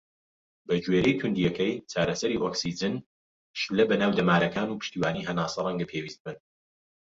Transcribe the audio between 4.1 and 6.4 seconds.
دەمارەکان، و پشتیوانی هەناسە ڕەنگە پێویست بن.